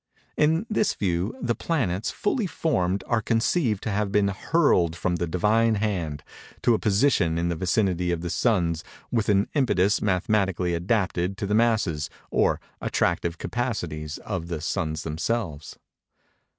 In 0.35 0.65
this 0.67 0.95
view, 0.95 1.37
the 1.43 1.53
planets, 1.53 2.09
fully 2.09 2.47
formed, 2.47 3.03
are 3.05 3.21
conceived 3.21 3.83
to 3.83 3.91
have 3.91 4.11
been 4.11 4.29
hurled 4.29 4.95
from 4.95 5.17
the 5.17 5.27
Divine 5.27 5.75
hand, 5.75 6.23
to 6.63 6.73
a 6.73 6.79
position 6.79 7.37
in 7.37 7.49
the 7.49 7.55
vicinity 7.55 8.11
of 8.11 8.21
the 8.21 8.31
suns, 8.31 8.83
with 9.11 9.29
an 9.29 9.47
impetus 9.53 10.01
mathematically 10.01 10.73
adapted 10.73 11.37
to 11.37 11.45
the 11.45 11.53
masses, 11.53 12.09
or 12.31 12.59
attractive 12.81 13.37
capacities, 13.37 14.17
of 14.17 14.47
the 14.47 14.59
suns 14.59 15.03
themselves. 15.03 15.77